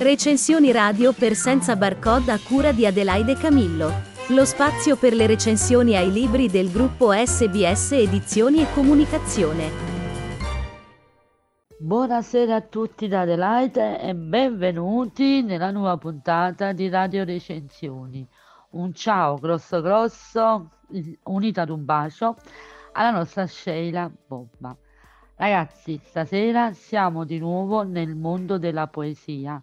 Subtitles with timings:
[0.00, 3.90] Recensioni radio per senza barcode a cura di Adelaide Camillo.
[4.28, 9.68] Lo spazio per le recensioni ai libri del gruppo SBS Edizioni e Comunicazione.
[11.80, 18.24] Buonasera a tutti da Adelaide e benvenuti nella nuova puntata di Radio Recensioni.
[18.70, 20.70] Un ciao grosso grosso,
[21.24, 22.36] unito ad un bacio,
[22.92, 24.76] alla nostra Sheila Bobba.
[25.34, 29.60] Ragazzi, stasera siamo di nuovo nel mondo della poesia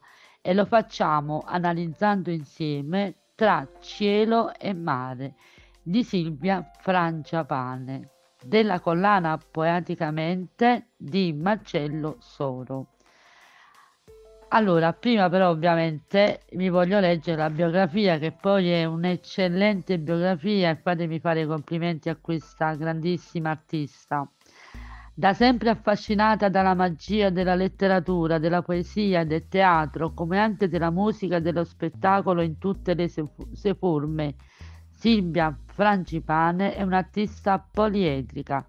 [0.47, 5.33] e lo facciamo analizzando insieme Tra cielo e mare
[5.81, 8.11] di Silvia Franciapane
[8.43, 12.91] della collana Poeticamente di Marcello Soro.
[14.49, 20.75] Allora, prima però ovviamente vi voglio leggere la biografia che poi è un'eccellente biografia e
[20.75, 24.29] fatemi fare i complimenti a questa grandissima artista.
[25.17, 30.91] Da sempre affascinata dalla magia della letteratura, della poesia e del teatro, come anche della
[30.91, 34.35] musica e dello spettacolo in tutte le sue forme,
[34.91, 38.67] Silvia Frangipane è un'artista poliedrica,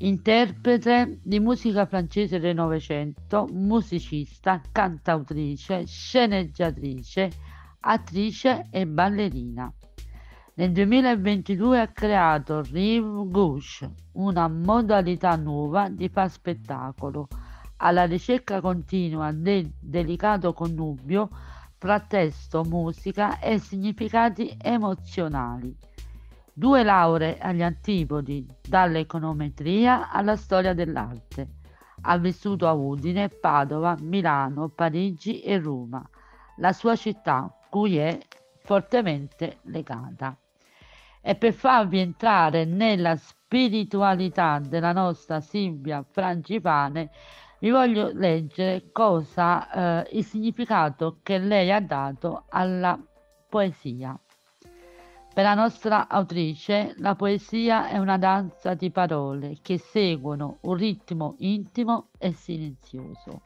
[0.00, 7.30] interprete di musica francese del Novecento, musicista, cantautrice, sceneggiatrice,
[7.80, 9.72] attrice e ballerina.
[10.54, 17.26] Nel 2022 ha creato Rive Gauche, una modalità nuova di far spettacolo,
[17.78, 21.30] alla ricerca continua del delicato connubio
[21.78, 25.74] tra testo, musica e significati emozionali.
[26.52, 31.48] Due lauree agli antipodi, dall'econometria alla storia dell'arte.
[32.02, 36.06] Ha vissuto a Udine, Padova, Milano, Parigi e Roma,
[36.58, 38.18] la sua città, cui è
[38.58, 40.36] fortemente legata
[41.22, 47.10] e per farvi entrare nella spiritualità della nostra Silvia Frangipane
[47.60, 52.98] vi voglio leggere cosa eh, il significato che lei ha dato alla
[53.48, 54.18] poesia.
[55.32, 61.36] Per la nostra autrice la poesia è una danza di parole che seguono un ritmo
[61.38, 63.42] intimo e silenzioso.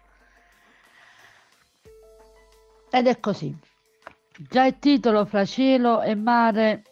[2.91, 3.54] Ed è così.
[4.48, 6.82] Già il titolo Fra cielo e mare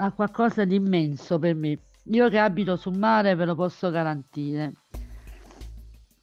[0.00, 1.80] ha qualcosa di immenso per me.
[2.04, 4.74] Io che abito sul mare ve lo posso garantire.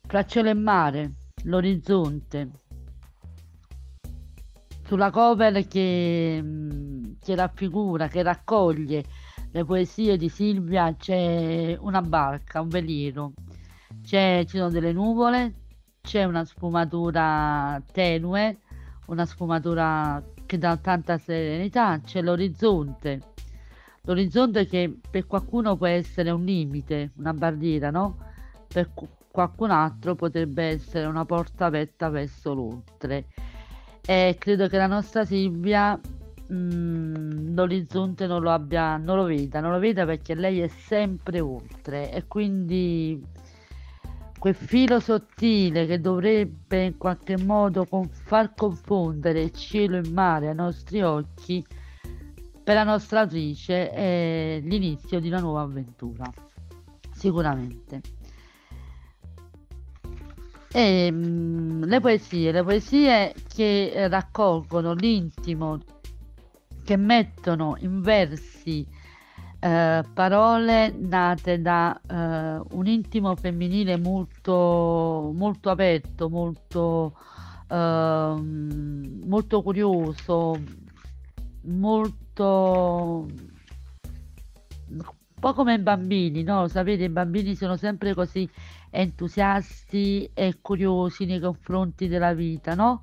[0.08, 1.12] Fra cielo e mare,
[1.44, 2.50] l'orizzonte,
[4.86, 9.04] sulla cover che, mm, che raffigura, che raccoglie
[9.52, 13.34] le poesie di Silvia c'è una barca, un veliero,
[14.02, 15.54] c'è, ci sono delle nuvole,
[16.02, 18.60] c'è una sfumatura tenue,
[19.08, 23.34] una sfumatura che dà tanta serenità, c'è l'orizzonte
[24.06, 28.18] L'orizzonte che per qualcuno può essere un limite, una barriera, no?
[28.68, 28.92] Per
[29.32, 33.26] qualcun altro potrebbe essere una porta aperta verso l'oltre.
[34.06, 36.00] E credo che la nostra Silvia
[36.48, 40.68] mh, mm, l'orizzonte non lo abbia, non lo veda, non lo veda perché lei è
[40.68, 43.22] sempre oltre e quindi
[44.38, 51.02] quel filo sottile che dovrebbe in qualche modo far confondere cielo e mare ai nostri
[51.02, 51.66] occhi
[52.66, 56.28] per la nostra autrice è l'inizio di una nuova avventura,
[57.14, 58.02] sicuramente.
[60.72, 65.78] E, mh, mm, le poesie, le poesie che raccolgono l'intimo,
[66.84, 68.84] che mettono in versi
[69.60, 77.16] eh, parole nate da eh, un intimo femminile molto, molto aperto, molto,
[77.68, 78.36] eh,
[79.24, 80.84] molto curioso,
[81.66, 83.28] molto
[84.88, 85.04] un
[85.40, 86.68] po' come i bambini, no?
[86.68, 88.50] Sapete, i bambini sono sempre così
[88.90, 93.02] entusiasti e curiosi nei confronti della vita, no?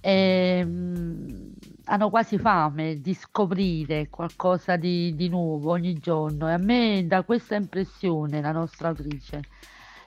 [0.00, 1.52] E, um,
[1.84, 7.22] hanno quasi fame di scoprire qualcosa di, di nuovo ogni giorno e a me dà
[7.22, 9.42] questa impressione la nostra autrice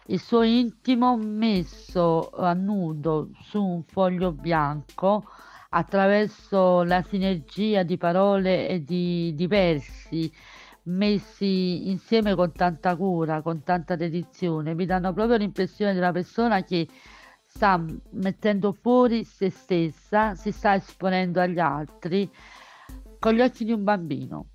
[0.08, 5.24] il suo intimo messo a nudo su un foglio bianco
[5.74, 10.32] attraverso la sinergia di parole e di, di versi
[10.84, 16.88] messi insieme con tanta cura, con tanta dedizione, mi danno proprio l'impressione della persona che
[17.46, 22.30] sta mettendo fuori se stessa, si sta esponendo agli altri
[23.20, 24.48] con gli occhi di un bambino.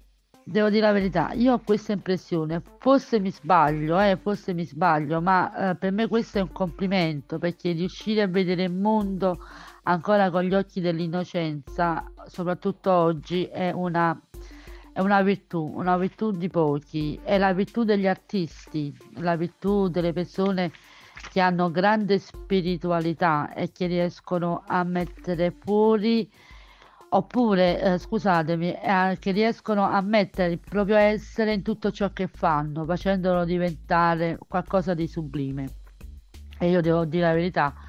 [0.44, 5.20] Devo dire la verità, io ho questa impressione, forse mi sbaglio, eh, forse mi sbaglio,
[5.20, 9.38] ma eh, per me questo è un complimento perché riuscire a vedere il mondo
[9.88, 14.18] ancora con gli occhi dell'innocenza, soprattutto oggi, è una,
[14.92, 20.12] è una virtù, una virtù di pochi, è la virtù degli artisti, la virtù delle
[20.12, 20.70] persone
[21.30, 26.30] che hanno grande spiritualità e che riescono a mettere fuori
[27.10, 32.26] oppure eh, scusatemi eh, che riescono a mettere il proprio essere in tutto ciò che
[32.26, 35.66] fanno facendolo diventare qualcosa di sublime.
[36.58, 37.87] E io devo dire la verità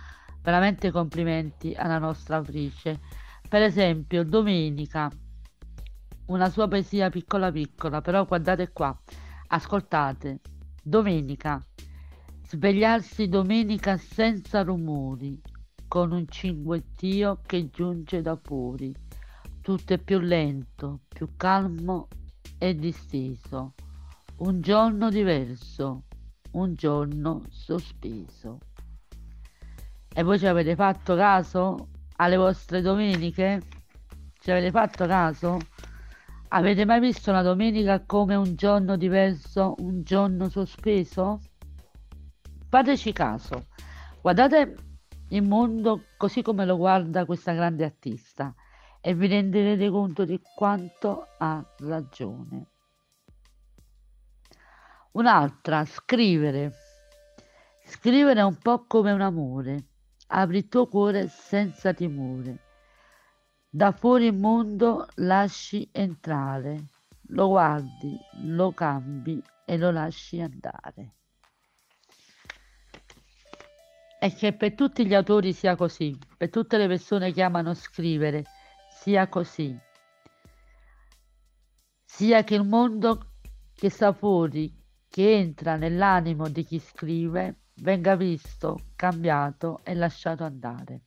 [0.50, 3.00] veramente complimenti alla nostra autrice
[3.48, 5.12] per esempio domenica
[6.25, 8.98] una sua poesia piccola piccola però guardate qua
[9.48, 10.40] ascoltate
[10.81, 11.63] domenica
[12.48, 15.40] svegliarsi domenica senza rumori
[15.88, 18.92] con un cinguettio che giunge da fuori
[19.62, 22.07] tutto è più lento, più calmo
[22.57, 23.75] e disteso.
[24.38, 26.06] Un giorno diverso,
[26.54, 28.69] un giorno sospeso.
[30.19, 33.62] E voi ci avete fatto caso alle vostre domeniche?
[34.38, 35.57] Ci avete fatto caso?
[36.50, 41.39] Avete mai visto una domenica come un giorno diverso, un giorno sospeso?
[42.68, 43.68] Fateci caso.
[44.19, 44.75] Guardate
[45.30, 48.54] il mondo così come lo guarda questa grande artista
[49.00, 52.68] e vi renderete conto di quanto ha ragione.
[55.13, 56.74] Un'altra, scrivere.
[57.86, 59.89] Scrivere è un po' come un amore.
[60.31, 62.60] Apri il tuo cuore senza timore.
[63.68, 66.86] Da fuori il mondo lasci entrare.
[67.30, 71.16] Lo guardi, lo cambi e lo lasci andare.
[74.20, 78.44] E che per tutti gli autori sia così, per tutte le persone che amano scrivere
[78.90, 79.76] sia così,
[82.04, 83.34] sia che il mondo
[83.74, 84.72] che sta fuori,
[85.08, 91.02] che entra nell'animo di chi scrive, venga visto, cambiato e lasciato andare.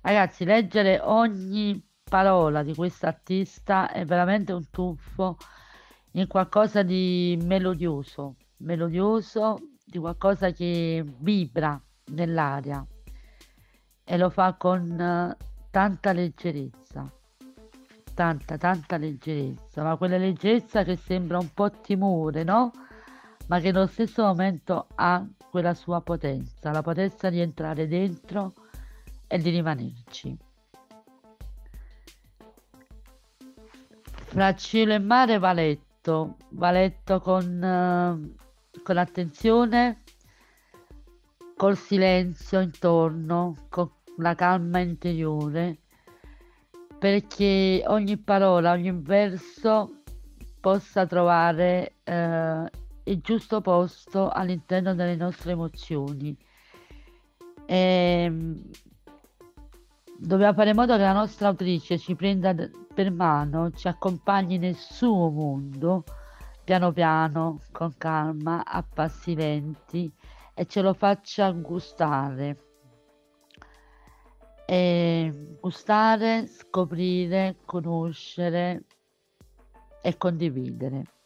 [0.00, 5.36] Ragazzi, leggere ogni parola di questo artista è veramente un tuffo
[6.12, 11.80] in qualcosa di melodioso, melodioso, di qualcosa che vibra
[12.12, 12.84] nell'aria
[14.04, 15.36] e lo fa con eh,
[15.70, 17.12] tanta leggerezza
[18.18, 22.72] tanta, tanta leggerezza, ma quella leggerezza che sembra un po' timore, no?
[23.48, 28.54] Ma che nello stesso momento ha quella sua potenza, la potenza di entrare dentro
[29.26, 30.36] e di rimanerci.
[34.10, 40.02] Fra cielo e mare va letto, va letto con, uh, con attenzione,
[41.56, 45.80] col silenzio intorno, con la calma interiore
[46.98, 50.02] perché ogni parola, ogni verso
[50.60, 52.70] possa trovare eh,
[53.08, 56.36] il giusto posto all'interno delle nostre emozioni.
[57.66, 58.70] E, ehm,
[60.18, 62.54] dobbiamo fare in modo che la nostra autrice ci prenda
[62.94, 66.04] per mano, ci accompagni nel suo mondo,
[66.64, 70.10] piano piano, con calma, a passi lenti
[70.54, 72.66] e ce lo faccia gustare
[74.70, 78.84] e gustare, scoprire, conoscere
[80.02, 81.17] e condividere.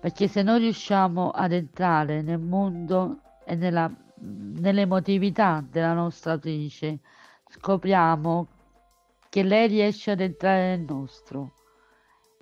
[0.00, 3.90] Perché se noi riusciamo ad entrare nel mondo e nella,
[4.20, 7.00] nell'emotività della nostra autrice,
[7.48, 8.48] scopriamo
[9.28, 11.54] che lei riesce ad entrare nel nostro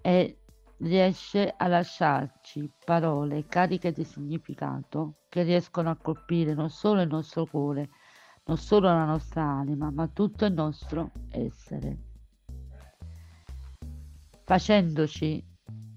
[0.03, 0.39] e
[0.79, 7.47] riesce a lasciarci parole cariche di significato che riescono a colpire non solo il nostro
[7.47, 7.89] cuore,
[8.45, 11.97] non solo la nostra anima, ma tutto il nostro essere,
[14.45, 15.43] facendoci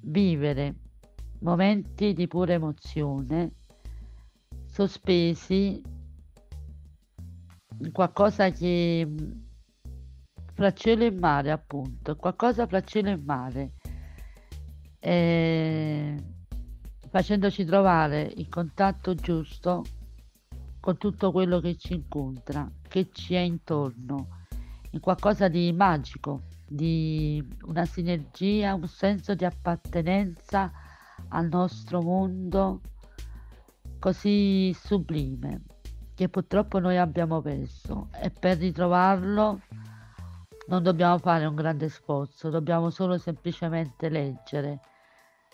[0.02, 0.76] vivere
[1.40, 3.52] momenti di pura emozione,
[4.66, 5.82] sospesi
[7.82, 9.08] in qualcosa che
[10.54, 13.74] fra cielo e mare, appunto, qualcosa fra cielo e mare,
[15.00, 16.16] e
[17.10, 19.84] facendoci trovare il contatto giusto
[20.82, 24.28] con tutto quello che ci incontra, che ci è intorno,
[24.92, 30.72] in qualcosa di magico, di una sinergia, un senso di appartenenza
[31.30, 32.82] al nostro mondo
[34.00, 35.64] così sublime
[36.16, 39.62] che purtroppo noi abbiamo perso e per ritrovarlo
[40.68, 44.82] non dobbiamo fare un grande sforzo, dobbiamo solo semplicemente leggere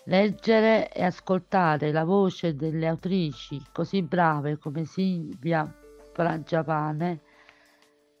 [0.08, 5.68] Leggere e ascoltare la voce delle autrici così brave come Silvia
[6.12, 7.22] Frangiapane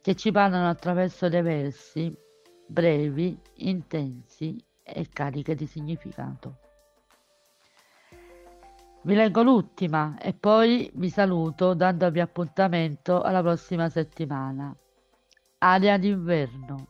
[0.00, 2.12] che ci parlano attraverso dei versi
[2.66, 6.65] brevi, intensi e cariche di significato.
[9.06, 14.76] Vi leggo l'ultima e poi vi saluto dandovi appuntamento alla prossima settimana.
[15.58, 16.88] Aria d'inverno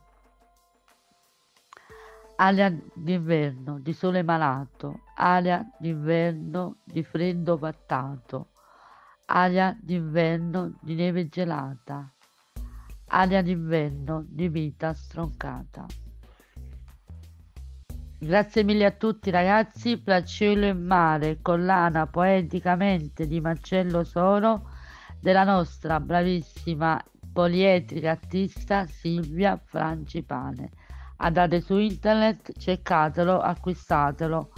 [2.37, 8.49] aria d'inverno di sole malato, aria d'inverno di freddo vattato,
[9.25, 12.11] aria d'inverno di neve gelata,
[13.09, 15.85] aria d'inverno di vita stroncata.
[18.19, 24.69] Grazie mille a tutti ragazzi, Fra cielo e mare, collana poeticamente di Marcello Soro
[25.19, 26.99] della nostra bravissima
[27.31, 30.71] poliedrica artista Silvia Francipane.
[31.17, 34.51] Andate su internet, cercatelo, acquistatelo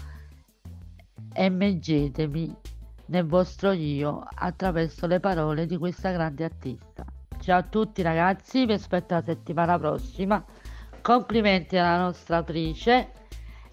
[1.34, 2.56] e meggetemi
[3.08, 7.04] nel vostro io attraverso le parole di questa grande artista.
[7.42, 10.42] Ciao a tutti ragazzi, vi aspetto la settimana prossima.
[11.02, 13.12] Complimenti alla nostra autrice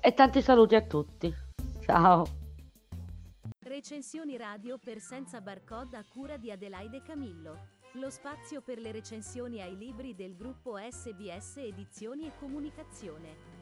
[0.06, 1.34] e tanti saluti a tutti.
[1.80, 2.25] Ciao.
[3.58, 7.70] Recensioni radio per senza barcode a cura di Adelaide Camillo.
[7.94, 13.55] Lo spazio per le recensioni ai libri del gruppo SBS Edizioni e Comunicazione.